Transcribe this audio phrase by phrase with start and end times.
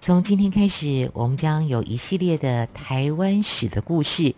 [0.00, 4.34] 从今天开始，我们将有一系列的台湾史的故事。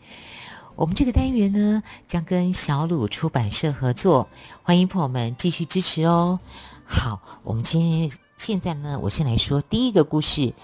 [0.75, 4.27] 我们这个单元呢，将跟小鲁出版社合作，
[4.63, 6.41] 欢迎朋友们继续支持哦。
[6.87, 10.55] 好，我们今天现在呢，我先来说第一个故事：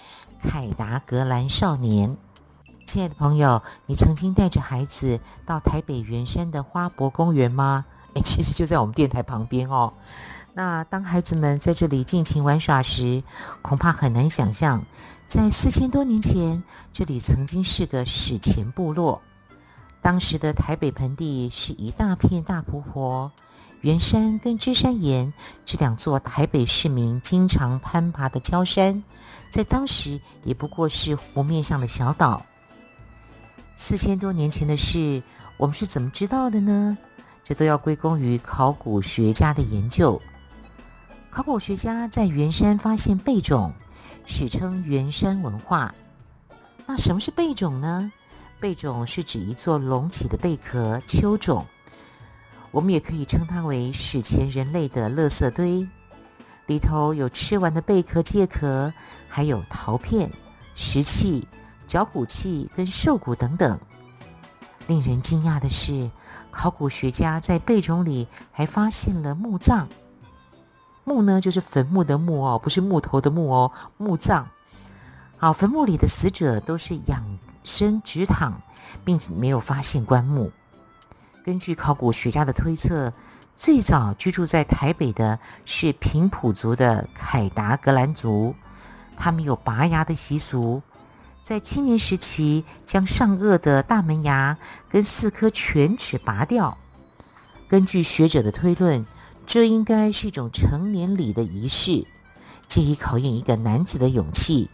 [0.41, 2.17] 凯达格兰少年。
[2.87, 7.85] 亲爱的朋友，你曾经带着孩子到台北圆山的花博公园吗？
[8.15, 9.93] 诶，其实就在我们电台旁边哦。
[10.59, 13.23] 那当孩子们在这里尽情玩耍时，
[13.60, 14.82] 恐怕很难想象，
[15.29, 19.21] 在四千多年前，这里曾经是个史前部落。
[20.01, 23.30] 当时的台北盆地是一大片大湖泊，
[23.82, 25.30] 圆山跟芝山岩
[25.66, 29.04] 这两座台北市民经常攀爬的礁山，
[29.51, 32.46] 在当时也不过是湖面上的小岛。
[33.76, 35.23] 四千多年前的事，
[35.59, 36.96] 我们是怎么知道的呢？
[37.45, 40.18] 这都要归功于考古学家的研究。
[41.37, 43.70] 考古学家在圆山发现贝种，
[44.24, 45.95] 史称圆山文化。
[46.87, 48.10] 那什么是贝种呢？
[48.59, 51.66] 贝种是指一座隆起的贝壳丘种，
[52.70, 55.87] 我们也可以称它为史前人类的垃圾堆，
[56.64, 58.90] 里头有吃完的贝壳介壳，
[59.29, 60.32] 还有陶片、
[60.74, 61.46] 石器、
[61.87, 63.79] 脚骨器跟兽骨等等。
[64.87, 66.10] 令人惊讶的是，
[66.50, 69.86] 考古学家在贝种里还发现了墓葬。
[71.06, 74.49] 墓呢，就是坟墓的墓哦，不是木头的木哦，墓葬。
[75.39, 78.61] 好，坟墓里的死者都是仰身直躺，
[79.05, 80.50] 并没有发现棺木。
[81.44, 83.12] 根据考古学家的推测，
[83.55, 88.53] 最早居住在台北的是平埔族的凯达格兰族，
[89.17, 90.83] 他们有拔牙的习俗，
[91.44, 94.59] 在青年时期将上颚的大门牙
[94.91, 96.77] 跟四颗犬齿拔掉。
[97.69, 99.06] 根据学者的推论。
[99.46, 102.04] 这应该是一种成年礼的仪式，
[102.66, 104.68] 借以考验一个男子的勇气。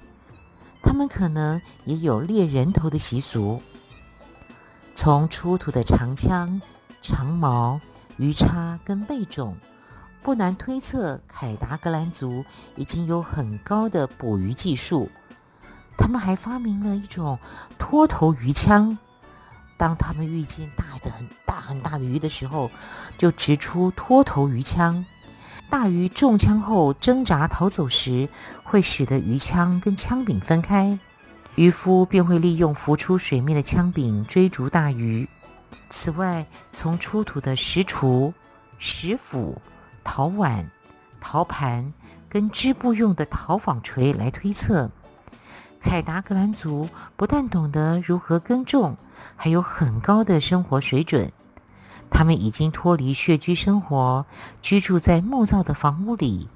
[0.83, 3.61] 他们可能也有猎人头的习俗。
[4.95, 6.61] 从出土的长枪、
[7.03, 7.81] 长矛、
[8.17, 9.57] 鱼叉跟贝种，
[10.23, 12.45] 不难推测凯达格兰族
[12.75, 15.11] 已经有很高的捕鱼技术。
[15.99, 17.39] 他们还发明了一种
[17.79, 18.99] 脱头鱼枪。
[19.83, 22.71] 当他们遇见大的很大很大的鱼的时候，
[23.19, 25.05] 就掷出脱头鱼枪。
[25.69, 28.29] 大鱼中枪后挣扎逃走时，
[28.63, 30.97] 会使得鱼枪跟枪柄分开，
[31.57, 35.29] 渔夫便会利用浮出水面的枪柄追逐大鱼。
[35.91, 38.33] 此外，从出土的石锄、
[38.79, 39.61] 石斧、
[40.05, 40.71] 陶碗、
[41.21, 41.93] 陶盘
[42.29, 44.89] 跟织布用的陶纺锤来推测，
[45.81, 48.97] 凯达格兰族不但懂得如何耕种。
[49.45, 51.33] 还有很高的生活水准，
[52.09, 54.25] 他们已经脱离穴居生活，
[54.61, 56.47] 居住在木造的房屋里。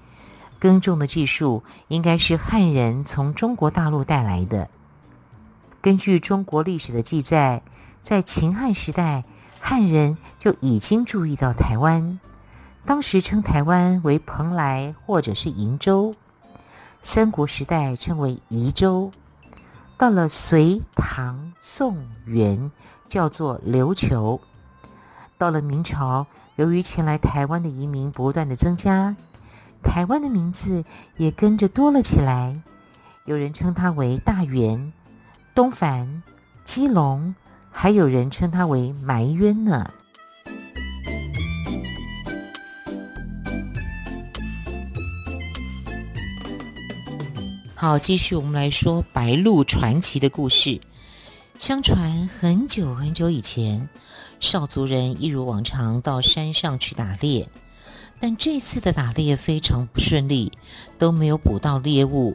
[0.60, 4.70] 耕种的技术应该是汉人从中国大陆带来的。
[5.80, 7.60] 根据中国历史的记载，
[8.04, 9.24] 在秦汉时代，
[9.58, 12.20] 汉人就已经注意到台湾，
[12.84, 16.14] 当时称台湾为蓬莱或者是瀛洲。
[17.02, 19.10] 三国时代称为夷州。
[19.98, 21.96] 到了隋、唐、宋、
[22.26, 22.70] 元，
[23.08, 24.38] 叫做琉球。
[25.38, 26.26] 到了明朝，
[26.56, 29.16] 由于前来台湾的移民不断的增加，
[29.82, 30.84] 台湾的名字
[31.16, 32.60] 也跟着多了起来。
[33.24, 34.92] 有人称它为大员、
[35.54, 36.22] 东藩、
[36.64, 37.34] 基隆，
[37.70, 39.90] 还有人称它为埋渊呢。
[47.78, 50.80] 好，继续我们来说白鹿传奇的故事。
[51.58, 53.90] 相传很久很久以前，
[54.40, 57.50] 少族人一如往常到山上去打猎，
[58.18, 60.52] 但这次的打猎非常不顺利，
[60.98, 62.34] 都没有捕到猎物。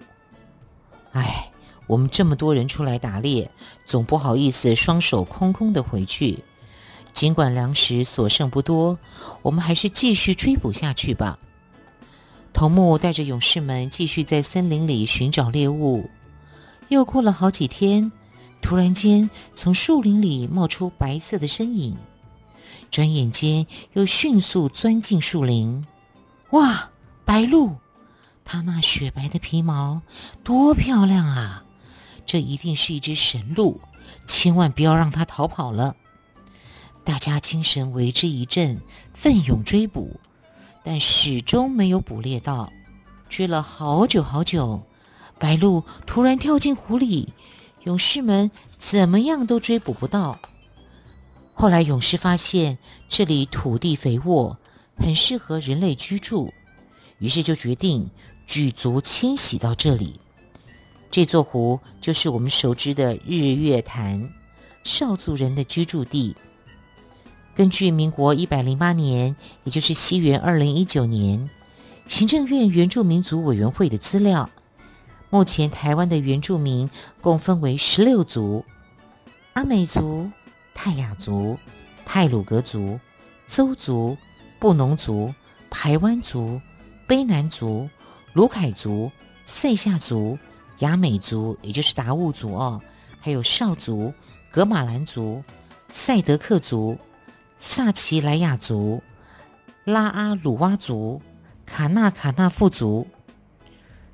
[1.11, 1.49] 唉，
[1.87, 3.49] 我们这么多人出来打猎，
[3.83, 6.43] 总不好意思双手空空的回去。
[7.13, 8.99] 尽管粮食所剩不多，
[9.41, 11.39] 我们还是继续追捕下去吧。
[12.53, 16.09] 头目带着勇士们继续在森林里寻找猎物。
[16.89, 18.11] 又过了好几天，
[18.61, 21.97] 突然间从树林里冒出白色的身影，
[22.91, 25.85] 转眼间又迅速钻进树林。
[26.51, 26.89] 哇，
[27.25, 27.75] 白鹿！
[28.43, 30.01] 它那雪白的皮毛
[30.43, 31.63] 多漂亮啊！
[32.25, 33.79] 这一定是一只神鹿，
[34.27, 35.95] 千万不要让它逃跑了。
[37.03, 38.79] 大家精神为之一振，
[39.13, 40.19] 奋勇追捕，
[40.83, 42.71] 但始终没有捕猎到。
[43.29, 44.83] 追了好久好久，
[45.39, 47.33] 白鹭突然跳进湖里，
[47.83, 50.39] 勇士们怎么样都追捕不到。
[51.53, 54.57] 后来勇士发现这里土地肥沃，
[54.97, 56.53] 很适合人类居住，
[57.19, 58.09] 于是就决定
[58.45, 60.19] 举族迁徙到这里。
[61.09, 64.29] 这座湖就是我们熟知的日月潭，
[64.83, 66.35] 少族人的居住地。
[67.61, 69.35] 根据民国一百零八年，
[69.65, 71.47] 也就是西元二零一九年，
[72.07, 74.49] 行政院原住民族委员会的资料，
[75.29, 76.89] 目前台湾的原住民
[77.21, 78.65] 共分为十六族：
[79.53, 80.27] 阿美族、
[80.73, 81.55] 泰雅族、
[82.03, 82.99] 泰鲁格族、
[83.45, 84.17] 邹族、
[84.57, 85.31] 布农族、
[85.69, 86.59] 排湾族、
[87.07, 87.87] 卑南族、
[88.33, 89.11] 鲁凯族、
[89.45, 90.35] 赛夏族。
[90.79, 92.81] 雅美族，也就是达悟族哦，
[93.19, 94.11] 还有邵族、
[94.49, 95.43] 格马兰族、
[95.89, 96.97] 赛德克族、
[97.63, 99.03] 萨奇莱雅族、
[99.85, 101.21] 拉阿鲁哇族、
[101.63, 103.07] 卡纳卡纳富族。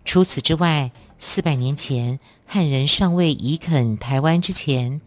[0.03, 4.99] 除此之外，四百年前汉人尚未移垦台湾之前，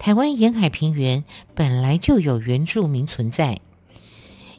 [0.00, 1.24] 台湾沿海平原
[1.54, 3.60] 本来就有原住民存在，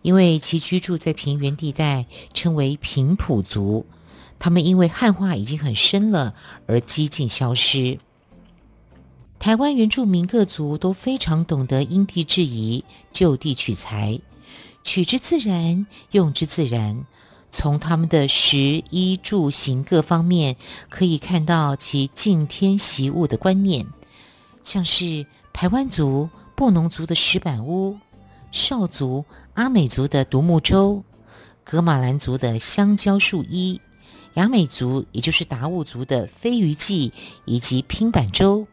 [0.04, 3.86] 因为其居住在平原地带，称为平埔族。
[4.40, 6.34] 他们因为汉化已经很深了，
[6.66, 8.00] 而几近消失。
[9.40, 14.20] 台湾原住民各族都非常懂得因地制宜、就地取材，
[14.84, 17.06] 取之自然，用之自然。
[17.50, 20.58] 从他们的食衣住行各方面，
[20.90, 23.86] 可以看到其敬天习物的观念，
[24.64, 27.98] 像是台湾族、布农族的石板屋，
[28.52, 29.24] 邵族、
[29.54, 31.04] 阿美族的独木舟，
[31.64, 33.80] 噶玛兰族的香蕉树衣。
[34.34, 37.14] 雅美族，也就是达悟族的飞鱼祭
[37.46, 38.68] 以及拼板舟，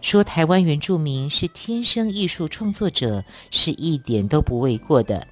[0.00, 5.26] 说台湾原住民是天生艺术创作者，是一点都不为过的。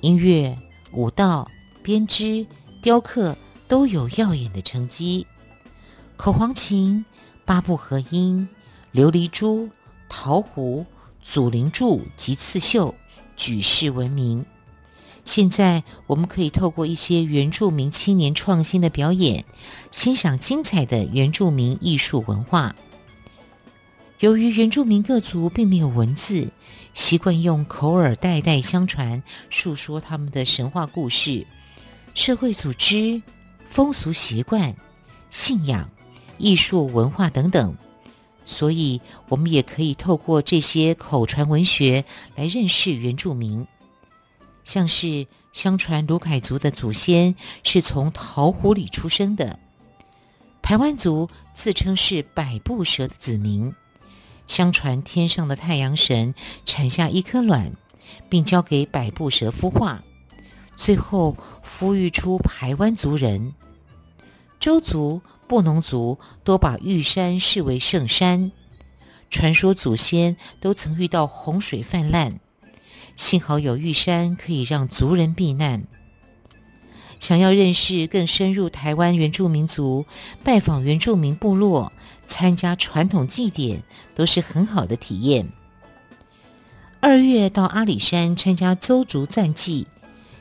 [0.00, 0.56] 音乐、
[0.92, 1.48] 舞蹈、
[1.82, 2.46] 编织、
[2.82, 3.36] 雕刻
[3.68, 5.26] 都有耀眼的成绩。
[6.16, 7.04] 口簧琴、
[7.44, 8.48] 八部合音、
[8.94, 9.68] 琉璃珠、
[10.08, 10.84] 陶壶、
[11.22, 12.94] 祖灵柱及刺绣，
[13.36, 14.44] 举世闻名。
[15.26, 19.44] 现在我们可以透过一些原住民青年创新的表演，
[19.92, 22.74] 欣赏精彩的原住民艺术文化。
[24.20, 26.46] 由于原住民各族并没有文字，
[26.92, 31.46] 习惯用口耳代代相传，述说他们的神话故事、
[32.14, 33.22] 社会组织、
[33.66, 34.76] 风俗习惯、
[35.30, 35.90] 信仰、
[36.36, 37.74] 艺术文化等等，
[38.44, 39.00] 所以
[39.30, 42.04] 我们也可以透过这些口传文学
[42.36, 43.66] 来认识原住民。
[44.64, 47.34] 像是相传鲁凯族的祖先
[47.64, 49.58] 是从桃湖里出生的，
[50.60, 53.74] 排湾族自称是百步蛇的子民，
[54.50, 56.34] 相传天上的太阳神
[56.66, 57.70] 产下一颗卵，
[58.28, 60.02] 并交给百步蛇孵化，
[60.76, 63.54] 最后孵育出排湾族人。
[64.58, 68.50] 周族、布农族都把玉山视为圣山，
[69.30, 72.40] 传说祖先都曾遇到洪水泛滥。
[73.14, 75.84] 幸好有玉山可以让族人避难。
[77.20, 80.06] 想要认识更深入台湾原住民族，
[80.42, 81.92] 拜访原住民部落，
[82.26, 83.82] 参加传统祭典，
[84.14, 85.52] 都是很好的体验。
[86.98, 89.86] 二月到阿里山参加邹族赞祭，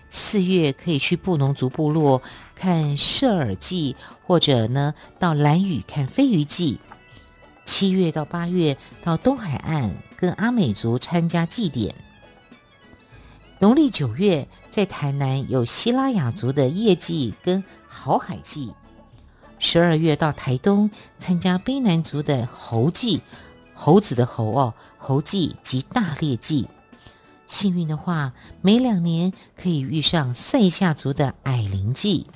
[0.09, 2.21] 四月可以去布农族部落
[2.55, 3.95] 看射耳祭，
[4.25, 6.79] 或者呢到兰屿看飞鱼祭。
[7.65, 11.93] 七月到八月到东海岸跟阿美族参加祭典。
[13.61, 18.73] 农历九月，在台南有西拉雅族的夜祭跟好海祭；
[19.59, 23.19] 十二月到台东参加卑南族的猴祭，
[23.73, 26.69] 猴子的猴哦，猴祭及大猎祭。
[27.47, 32.27] 幸运的话，每两年可以遇上赛夏族的矮灵祭，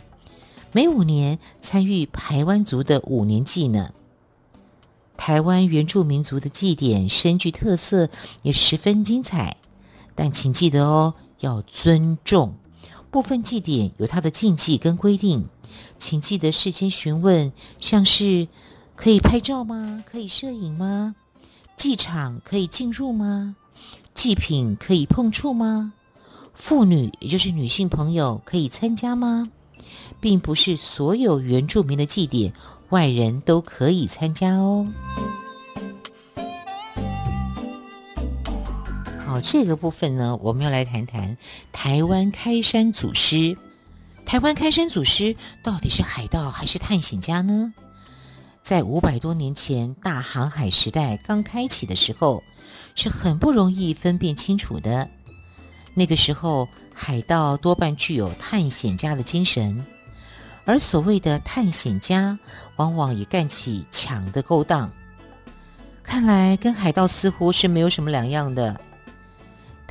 [0.73, 3.93] 每五年参与排湾族的五年祭呢。
[5.15, 8.09] 台湾原住民族的祭典深具特色，
[8.41, 9.55] 也十分精彩。
[10.15, 12.55] 但请记得哦，要尊重。
[13.11, 15.45] 部分祭典有它的禁忌跟规定，
[15.97, 18.47] 请记得事先询问，像是
[18.95, 20.03] 可以拍照吗？
[20.05, 21.15] 可以摄影吗？
[21.75, 23.55] 祭场可以进入吗？
[24.15, 25.93] 祭品可以碰触吗？
[26.53, 29.49] 妇女，也就是女性朋友，可以参加吗？
[30.19, 32.53] 并不是所有原住民的祭典，
[32.89, 34.87] 外人都可以参加哦。
[39.43, 41.37] 这个部分呢，我们要来谈谈
[41.73, 43.55] 台湾开山祖师。
[44.25, 47.73] 台湾开山祖师到底是海盗还是探险家呢？
[48.63, 52.41] 在五百多年前大航海时代刚开启的时候，
[52.95, 55.09] 是很不容易分辨清楚的。
[55.93, 59.85] 那个时候，海盗多半具有探险家的精神，
[60.63, 62.39] 而所谓的探险家，
[62.77, 64.89] 往往也干起抢的勾当。
[66.01, 68.79] 看来，跟海盗似乎是没有什么两样的。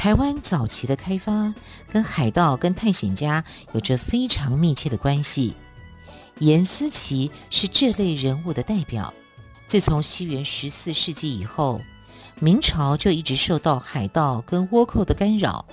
[0.03, 1.55] 台湾早期的开发，
[1.89, 5.55] 跟海盗、跟探险家有着非常密切的关系。
[6.41, 9.15] 颜思齐是这类人物的代表。
[9.69, 11.81] 自从西元十四世纪以后，
[12.41, 15.65] 明朝就一直受到海盗跟倭寇的干扰。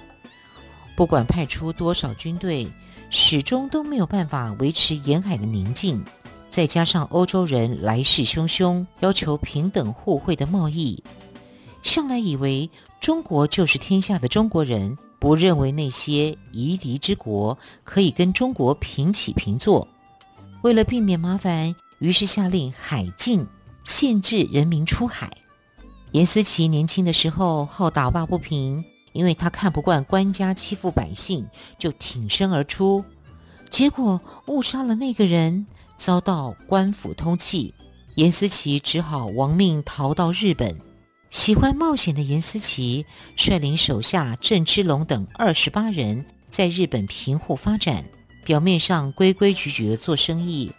[0.95, 2.67] 不管派出多少军队，
[3.09, 6.03] 始终都没有办法维持沿海的宁静。
[6.51, 11.03] 再加上欧洲人来势汹汹，要求平等互惠的贸易，
[11.81, 19.87] 向来以为中国就是天下的中国人，不认为那些夷狄之国可以跟中国平起平坐。
[20.61, 23.45] 为了避免麻烦，于是下令海禁，
[23.83, 25.31] 限制人民出海。
[26.11, 28.83] 颜思齐年轻的时候好打抱不平。
[29.11, 31.43] 因为他看不惯官家欺负百姓，
[31.79, 33.03] 就挺身而出，
[33.67, 35.65] 结果误杀了那个人，
[35.97, 37.73] 遭到官府通缉。
[38.13, 40.79] 颜思齐只好亡命逃到日本。
[41.29, 43.05] 喜欢冒险的颜思齐
[43.35, 48.03] 率领手下郑芝龙等二十八人在日本平户发展，
[48.43, 50.71] 表面上规规矩矩的做生意，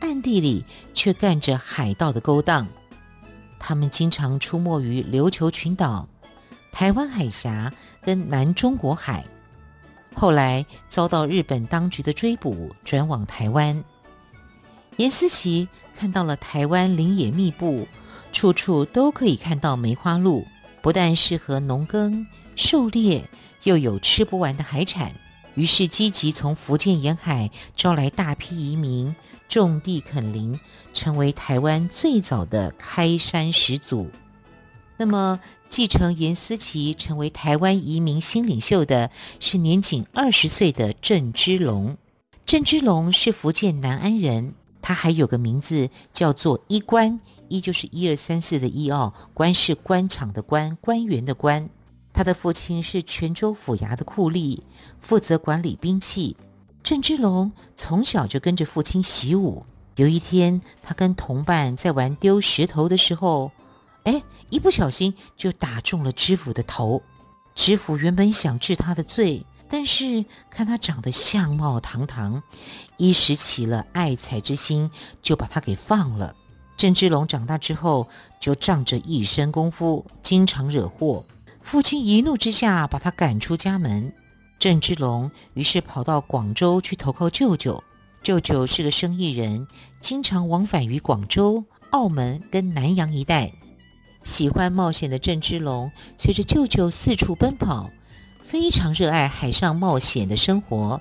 [0.00, 2.66] 暗地里却干着海盗的勾当。
[3.58, 6.08] 他们经常出没于琉球群岛。
[6.72, 7.70] 台湾海峡
[8.00, 9.22] 跟南中国海，
[10.14, 13.84] 后来遭到日本当局的追捕，转往台湾。
[14.96, 17.86] 颜思齐看到了台湾林野密布，
[18.32, 20.46] 处处都可以看到梅花鹿，
[20.80, 23.28] 不但适合农耕、狩猎，
[23.62, 25.12] 又有吃不完的海产，
[25.54, 29.14] 于是积极从福建沿海招来大批移民，
[29.48, 30.58] 种地垦林，
[30.92, 34.10] 成为台湾最早的开山始祖。
[34.96, 39.10] 那么，继承颜思齐成为台湾移民新领袖的
[39.40, 41.96] 是年仅二十岁的郑芝龙。
[42.44, 51.70] 郑芝龙是福建南安人，他还有个名字叫做一官，一就是一二三四的一哦，官是官场的官，官员的官。
[52.12, 54.60] 他的父亲是泉州府衙的酷吏，
[55.00, 56.36] 负责管理兵器。
[56.82, 59.64] 郑芝龙从小就跟着父亲习武。
[59.96, 63.52] 有一天，他跟同伴在玩丢石头的时候，
[64.04, 67.00] 哎，一不小心就打中了知府的头。
[67.54, 72.42] 知府原本想治他的罪，但是看他长得相貌堂堂，
[72.98, 74.90] 一时起了爱才之心，
[75.22, 76.36] 就把他给放了。
[76.76, 78.06] 郑芝龙长大之后，
[78.38, 81.24] 就仗着一身功夫，经常惹祸。
[81.62, 84.12] 父亲一怒之下，把他赶出家门。
[84.58, 87.82] 郑芝龙于是跑到广州去投靠舅舅。
[88.22, 89.66] 舅舅是个生意人，
[90.02, 93.50] 经常往返于广州、澳门跟南洋一带。
[94.22, 97.90] 喜欢冒险的郑芝龙随着舅舅四处奔跑，
[98.52, 101.00] 非常热爱海上冒险的生活。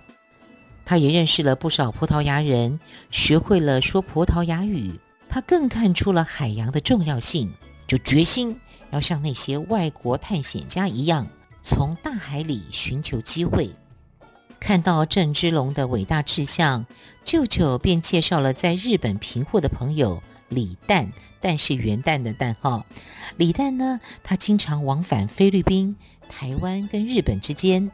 [0.86, 2.80] 他也认识了不少葡萄牙人，
[3.12, 4.98] 学会了说葡萄牙语。
[5.28, 7.54] 他更看出了海洋的重要性，
[7.86, 8.58] 就决心
[8.92, 11.28] 要像那些外国探险家一样，
[11.62, 13.70] 从大海里寻求机会。
[14.58, 16.86] 看到郑芝龙的伟大志向，
[17.26, 20.24] 舅舅便介绍了在日本平户的朋友。
[20.48, 21.08] 李旦，
[21.42, 22.86] 旦是元旦的旦号。
[23.38, 25.96] 李旦呢，他经常往返菲律宾、
[26.32, 27.92] 台湾跟日本之间，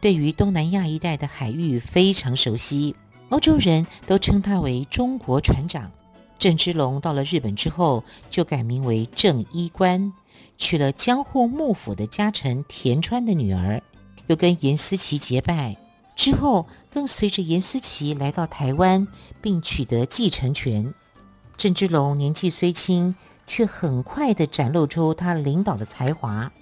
[0.00, 2.94] 对于东南亚一带的海域非常熟悉。
[3.30, 5.90] 欧洲人都称他为中国船长。
[6.38, 10.12] 郑芝龙到了日本之后，就改名为郑一官，
[10.56, 13.82] 娶了江户幕府的家臣田川的女儿，
[14.28, 15.76] 又跟颜思齐结拜。
[16.14, 19.08] 之后更随着颜思齐来到台湾，
[19.40, 20.94] 并取得继承权。
[21.56, 23.14] 郑芝龙年纪虽轻，
[23.46, 26.52] 却很快地展露出他领导的才华。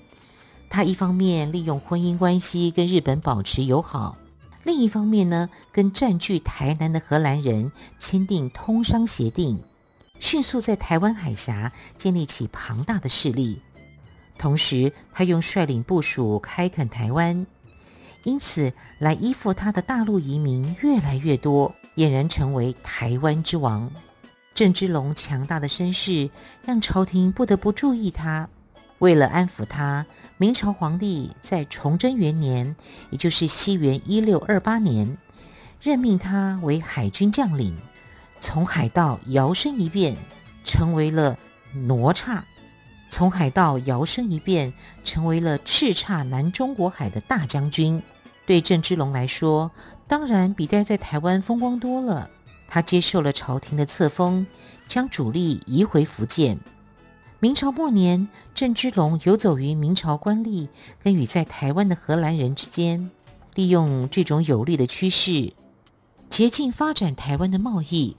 [0.70, 4.16] 他一方面利用婚姻关系跟日本保持友好，
[4.62, 9.60] 另一方面呢，跟占据台南的荷兰人签订通商协定，
[10.20, 13.60] 迅速在台湾海峡建立起庞大的势力。
[14.38, 17.44] 同时，他又率领部属开垦台湾，
[18.22, 23.90] 因此来依附他的大陆移民越来越多，俨然成为台湾之王。
[24.54, 26.30] 郑芝龙强大的身世
[26.64, 28.48] 让朝廷不得不注意他。
[29.00, 30.04] 为了安抚他，
[30.36, 32.76] 明朝皇帝在崇祯元年，
[33.08, 35.16] 也就是西元一六二八年，
[35.80, 37.76] 任命他为海军将领，
[38.40, 40.16] 从海盗摇身一变，
[40.64, 41.38] 成为了
[41.72, 42.42] 哪吒；
[43.08, 48.02] 从海盗摇身一变，成为了叱咤南中国海的大将军。
[48.44, 49.70] 对郑芝龙来说，
[50.06, 52.28] 当然比待在台湾风光多了。
[52.68, 54.46] 他接受了朝廷的册封，
[54.86, 56.58] 将主力移回福建。
[57.42, 60.68] 明朝末年，郑芝龙游走于明朝官吏
[61.02, 63.10] 跟与在台湾的荷兰人之间，
[63.54, 65.54] 利用这种有利的趋势，
[66.28, 68.14] 竭尽发展台湾的贸易。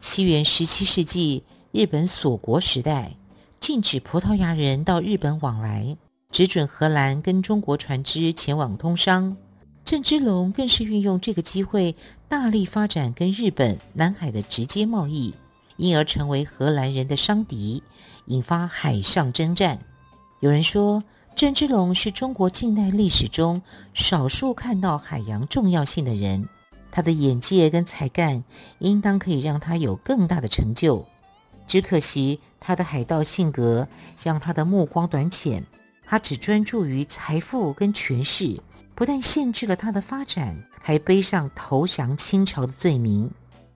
[0.00, 3.16] 西元十七世纪，日本锁国时代，
[3.58, 5.96] 禁止葡萄牙人到日本往来，
[6.30, 9.34] 只准荷兰跟中国船只前往通商。
[9.82, 11.96] 郑芝龙更是运用这个机会，
[12.28, 15.32] 大力发展跟日本、南海的直接贸易，
[15.82, 17.82] 因而成为荷兰人的商敌，
[18.26, 19.80] 引发海上征战。
[20.38, 21.02] 有人说，
[21.34, 23.60] 郑芝龙是中国近代历史中
[23.92, 26.48] 少数看到海洋重要性的人。
[26.92, 28.44] 他的眼界跟才干，
[28.78, 31.04] 应当可以让他有更大的成就。
[31.66, 33.88] 只可惜他的海盗性格，
[34.22, 35.64] 让他的目光短浅。
[36.06, 38.60] 他只专注于财富跟权势，
[38.94, 43.28] 不但限制了他的发展，还背上投降清朝的罪名。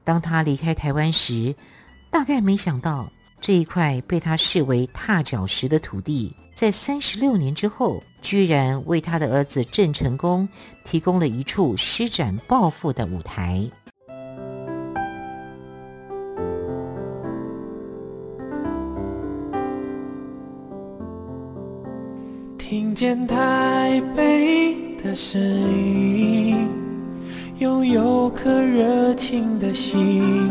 [0.05, 1.57] 当他离开台湾时，
[2.11, 3.11] 大概没想到
[3.41, 6.35] 这一块被他视为踏脚石的土地。
[6.55, 10.49] 在三十六年之后，居然为他的儿子郑成功
[10.85, 13.71] 提供了一处施展抱负的舞台。
[22.57, 26.69] 听见台北的声音，
[27.59, 30.51] 拥有颗热情的心，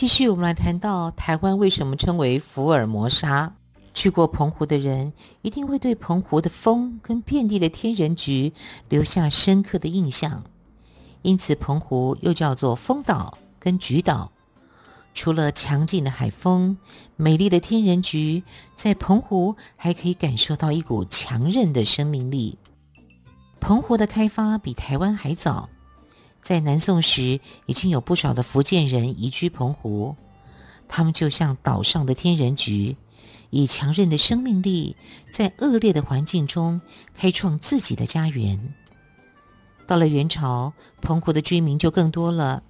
[0.00, 3.52] 继续，我们来谈到台湾为什么称为福尔摩沙。
[3.92, 8.54] 去过澎湖的人一定会对澎湖的风跟遍地的天人菊
[8.88, 10.42] 留下深刻的印象，
[11.20, 14.32] 因此澎湖又叫做风岛跟菊岛。
[15.12, 16.78] 除了强劲的海风、
[17.16, 18.42] 美丽的天人菊，
[18.74, 22.56] 在澎湖还可以感受到一股强韧的生命力。
[23.60, 25.68] 澎湖的开发比台湾还早。
[26.42, 30.16] 在南宋时，已经有不少的福建人移居澎湖，
[30.88, 32.96] 他们就像岛上的天人菊，
[33.50, 34.96] 以强韧的生命力，
[35.30, 36.80] 在恶劣的环境中
[37.14, 38.74] 开创自己的家园。
[39.86, 42.62] 到了元朝，澎湖的居民就更多了，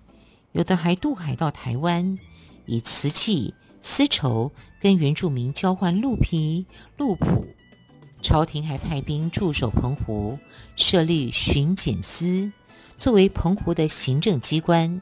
[0.52, 2.18] 有的还渡海到台湾，
[2.66, 7.44] 以瓷器、丝绸跟原住民交换鹿皮、鹿脯。
[8.22, 10.38] 朝廷还派兵驻守澎湖，
[10.76, 12.52] 设立巡检司。
[13.00, 15.00] 作为澎湖的行政机关，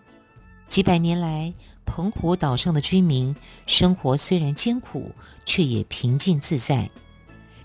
[0.69, 1.53] 几百年来，
[1.85, 3.35] 澎湖岛上的居民
[3.67, 5.11] 生活虽然艰苦，
[5.45, 6.89] 却也平静自在。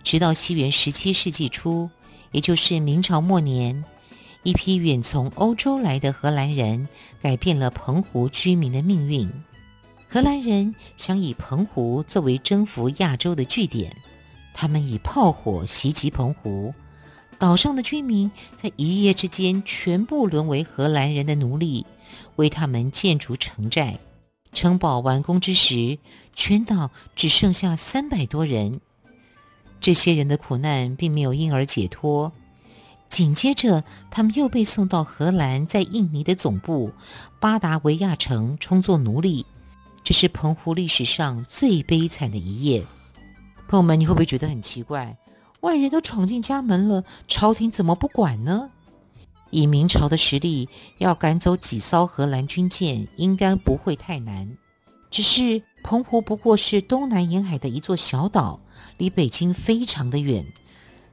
[0.03, 1.87] 直到西元十七世纪初，
[2.31, 3.85] 也就是明朝末年，
[4.41, 6.87] 一批远从欧洲来的荷兰人
[7.21, 9.31] 改变了澎湖居民的命运。
[10.09, 13.95] 荷兰人想以澎湖作为征服亚洲的据点，
[14.51, 16.73] 他们以炮火袭击澎湖。
[17.43, 21.85] 岛上的居民在一夜之间全部沦为荷兰人的奴隶，
[22.37, 23.99] 为他们建筑城寨。
[24.53, 25.99] 城堡完工之时，
[26.33, 28.79] 全岛只剩下三百多人。
[29.81, 32.31] 这些人的苦难并没有因而解脱。
[33.09, 36.93] 紧接着，他们又被送到荷兰在印尼的总部
[37.41, 39.45] 巴达维亚城，充作奴隶。
[40.01, 42.85] 这是澎湖历史上最悲惨的一页。
[43.67, 45.17] 朋友们，你会不会觉得很奇怪？
[45.63, 48.69] 外人都闯进家门了，朝廷怎么不管呢？
[49.49, 54.57] 以明朝的实力，要赶走几艘荷兰军舰，应该不会太难。
[55.09, 58.59] 只是澎湖不过是东南沿海的一座小岛，
[58.97, 60.45] 离北京非常的远，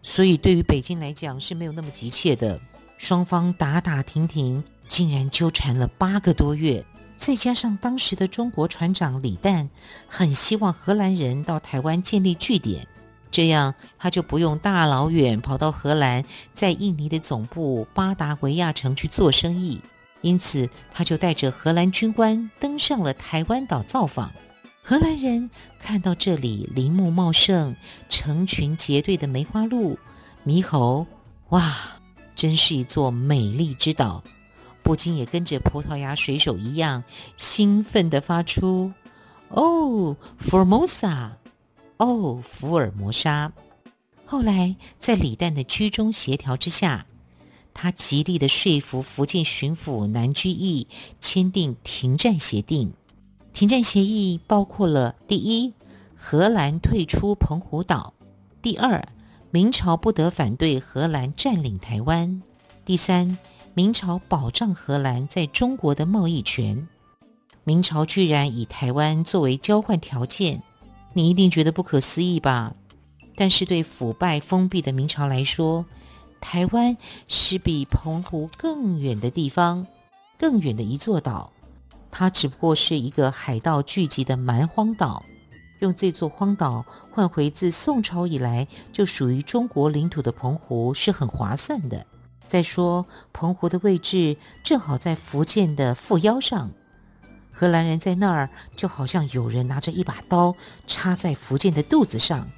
[0.02, 2.60] 所以对于北京来讲是没有那么急切的。
[2.98, 6.84] 双方打打停停，竟然纠缠了八个多月。
[7.16, 9.68] 再加上当时的中国船长李旦
[10.08, 12.84] 很希望荷兰人到台湾建立据点。
[13.30, 19.80] 这样，他就不用大老远跑到荷兰，在印尼的总部巴达维亚城去做生意。
[20.22, 24.30] 因此，他就带着荷兰军官登上了台湾岛造访。
[24.82, 27.76] 荷兰人看到这里林木茂盛、
[28.08, 29.98] 成群结队的梅花鹿、
[30.44, 31.06] 猕猴，
[31.50, 31.74] 哇，
[32.34, 34.22] 真是一座美丽之岛，
[34.82, 37.04] 不禁也跟着葡萄牙水手一样
[37.36, 38.92] 兴奋地发出
[39.48, 41.39] ：“哦，Formosa！”
[42.00, 43.52] 哦，福尔摩沙。
[44.24, 47.04] 后来，在李旦的居中协调之下，
[47.74, 50.88] 他极力的说服福建巡抚南居易
[51.20, 52.94] 签订停战协定。
[53.52, 55.74] 停战协议包括了：第一，
[56.16, 58.14] 荷兰退出澎湖岛；
[58.62, 59.06] 第二，
[59.50, 62.40] 明朝不得反对荷兰占领台湾；
[62.86, 63.36] 第三，
[63.74, 66.88] 明朝保障荷兰在中国的贸易权。
[67.64, 70.62] 明朝居然以台湾作为交换条件，
[71.12, 72.74] 你一定觉得不可思议吧？
[73.36, 75.86] 但是对腐败封闭的明朝来说，
[76.40, 76.96] 台湾
[77.26, 79.86] 是比澎湖更远的地方，
[80.38, 81.52] 更远的一座岛。
[82.10, 85.24] 它只不过是一个海盗聚集的蛮荒岛，
[85.80, 92.04] 用这座荒岛换回自宋朝以来就属于中国领土的澎湖是很划算的。
[92.46, 96.70] 再说，澎湖的位置正好在福建的腹腰上，
[97.52, 100.54] 荷兰人在那儿就好像有人拿着一把刀
[100.86, 102.48] 插在福建的肚子上，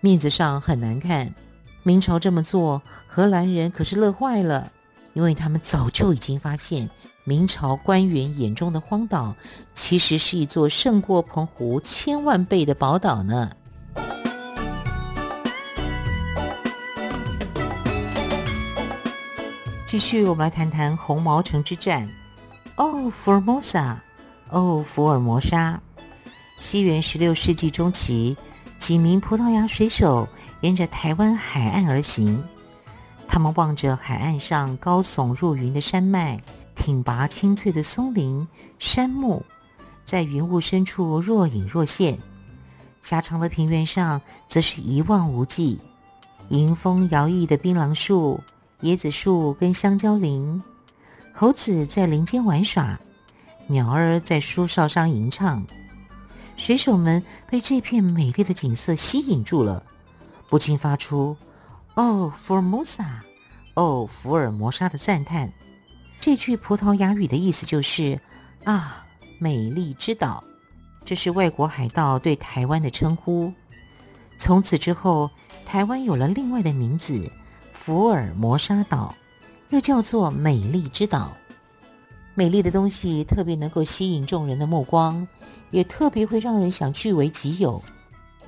[0.00, 1.34] 面子上很难看。
[1.82, 4.70] 明朝这么做，荷兰人可是乐坏了，
[5.14, 6.90] 因为他们早就已经发现。
[7.24, 9.36] 明朝官员眼中的荒岛，
[9.74, 13.50] 其实是一座胜过澎湖千万倍的宝岛呢。
[19.86, 22.08] 继续，我们来谈谈红毛城之战。
[22.76, 23.96] 哦，，Formosa，
[24.52, 25.80] 哦，福尔摩沙。
[26.60, 28.36] 西元十六世纪中期，
[28.78, 30.28] 几名葡萄牙水手
[30.60, 32.42] 沿着台湾海岸而行，
[33.26, 36.38] 他们望着海岸上高耸入云的山脉。
[36.74, 39.44] 挺拔青翠的松林、杉木，
[40.06, 42.16] 在云雾深处若隐若现；
[43.02, 45.78] 狭长的平原上，则是一望无际。
[46.48, 48.40] 迎风摇曳的槟榔树、
[48.82, 50.62] 椰子树跟香蕉林，
[51.32, 52.98] 猴子在林间玩耍，
[53.68, 55.66] 鸟儿在树梢上吟唱。
[56.56, 59.84] 水手们被这片美丽的景色吸引住了，
[60.48, 61.36] 不禁发出
[61.96, 63.24] “哦，福尔摩沙，
[63.74, 65.52] 哦，福尔摩沙”的赞叹。
[66.20, 68.20] 这句葡萄牙语的意思就是
[68.64, 69.04] “啊，
[69.38, 70.44] 美丽之岛”，
[71.04, 73.52] 这是外国海盗对台湾的称呼。
[74.38, 75.30] 从此之后，
[75.64, 77.32] 台湾有了另外的名字——
[77.72, 79.12] 福尔摩沙岛，
[79.70, 81.36] 又叫做美丽之岛。
[82.34, 85.28] 美丽的东西特别能够吸引众人的目光，
[85.70, 87.82] 也特别会让人想据为己有。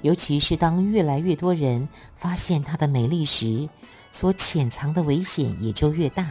[0.00, 3.68] 尤其是当越来越多人发现它的美丽时，
[4.10, 6.28] 所潜藏的危险也就越大。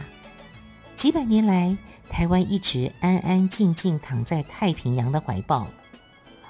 [0.96, 1.76] 几百年来，
[2.08, 5.68] 台湾一直安安静静躺在太平洋的怀抱。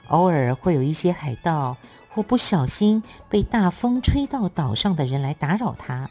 [0.08, 1.76] 偶尔会有一些海盗
[2.10, 6.08] 或不小心被大风吹到岛上的人来打扰它，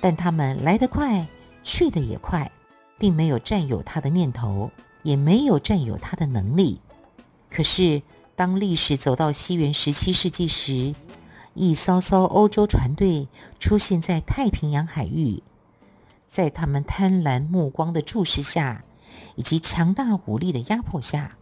[0.00, 1.26] 但他们来得快，
[1.62, 2.50] 去得也快，
[2.98, 4.70] 并没有占有它的念头，
[5.02, 6.80] 也没有占有它的能力。
[7.50, 8.02] 可是，
[8.36, 10.94] 当历史走到西元十七世纪时，
[11.54, 15.42] 一艘艘欧洲船队出现在太平洋海域。
[16.26, 18.84] 在他们贪婪目光的注视下，
[19.34, 21.38] 以及强大武力的压迫下，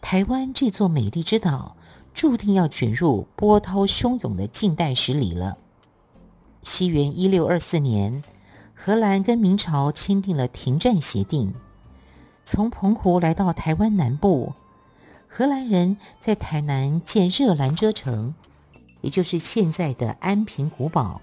[0.00, 1.76] 台湾这座美丽之岛
[2.14, 5.58] 注定要卷入波涛汹涌的近代史里了。
[6.62, 8.24] 西元一六二四年，
[8.82, 11.52] 荷兰跟明朝签订了停战协定，
[12.46, 14.54] 从澎湖来到台湾南部，
[15.28, 18.34] 荷兰人在台南建热兰遮城，
[19.02, 21.20] 也就是现在的安平古堡，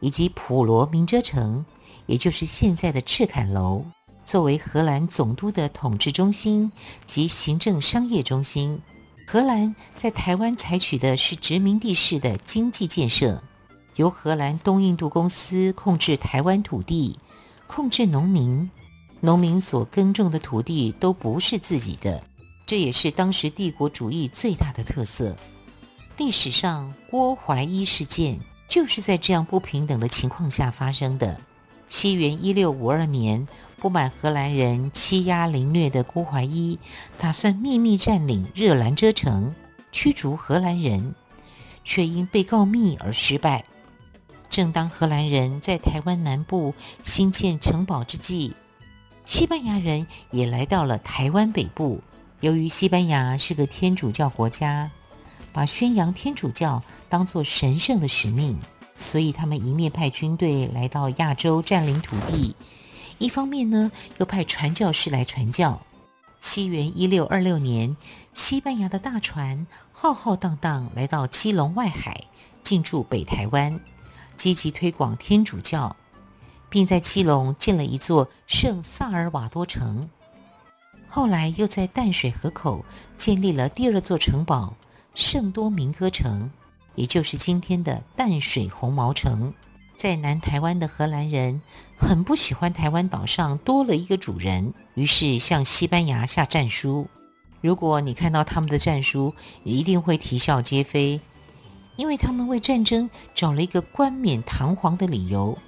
[0.00, 1.64] 以及普罗民遮城。
[2.04, 3.86] 也就是现在的赤坎楼，
[4.26, 6.72] 作为荷兰总督的统治中心
[7.06, 8.82] 及行政商业中心，
[9.26, 13.42] 荷兰在台湾采取的是殖民地式的经济建设，
[13.96, 17.18] 由荷兰东印度公司控制台湾土地，
[17.66, 18.70] 控制农民，
[19.20, 22.22] 农民所耕种的土地都不是自己的，
[22.64, 25.36] 这也是当时帝国主义最大的特色。
[26.16, 31.38] 历史上郭怀一事件就是在这样不平等的情况下发生的。
[31.88, 36.78] 西元一六五二年，不满荷兰人欺压凌虐的郭怀一，
[37.18, 39.54] 打算秘密占领热兰遮城，
[39.90, 41.14] 驱逐荷兰人，
[41.84, 43.62] 却因被告密而失败。
[44.52, 48.52] 正当荷兰人在台湾南部兴建城堡之际，
[49.24, 52.02] 西班牙人也来到了台湾北部。
[52.40, 54.90] 由于西班牙是个天主教国家，
[55.54, 58.58] 把宣扬天主教当作神圣的使命。
[58.98, 62.54] 所以，他们一面派军队来到亚洲占领土地，
[63.16, 65.80] 一方面呢，又派传教士来传教。
[66.40, 67.96] 西元一六二六年，
[68.34, 72.24] 西班牙的大船浩浩荡荡来到基隆外海，
[72.62, 73.80] 进驻北台湾，
[74.36, 75.96] 积极推广天主教，
[76.68, 80.08] 并在基隆建了一座圣萨尔瓦多城。
[81.08, 82.84] 后来又在淡水河口
[83.18, 84.74] 建立了第二座城堡——
[85.14, 86.50] 圣多明哥城。
[86.94, 89.54] 也就是今天的淡水红毛城，
[89.96, 91.62] 在南台湾的荷兰人
[91.96, 97.08] 很不喜欢台湾岛上多了一个主人，于是向西班牙下战书。
[97.62, 101.18] 如果你看到他们的战书，一定会啼笑皆非，
[101.96, 105.58] 因为他们为战争找了一个冠冕堂皇的理由，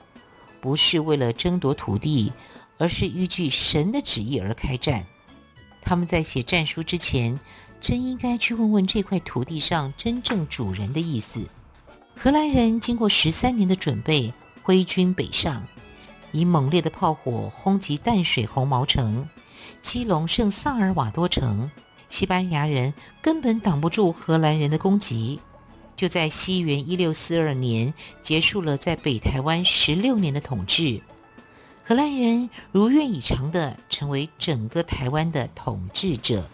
[0.61, 2.33] 不是为了争夺土地，
[2.79, 5.05] 而是依据神的旨意而开战。
[5.83, 7.39] 他们在写战书之前，
[7.81, 11.47] 真应该去问问这块土地上真正主人的意思。
[12.17, 14.33] 荷兰人经过十三年的准备，
[14.63, 15.63] 挥军北上，
[16.33, 19.29] 以猛烈的炮火轰击淡水红毛城、
[19.83, 21.71] 基隆圣萨尔瓦多城。
[22.09, 25.41] 西班牙人根本挡不住荷兰人的攻击，
[25.97, 31.01] 就在西元一六四二年结束了在北台湾十六年的统治。
[31.85, 36.49] 荷兰人如愿以偿地成为整个台湾的统治者。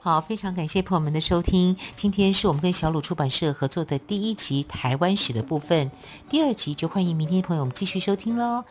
[0.00, 1.76] 好，非常感谢朋友们的收听。
[1.94, 5.90] 今天是我们跟小鲁出版社合作的第一集台湾史的部分，
[6.30, 8.64] 第二集就欢迎明天朋友们继续收听喽。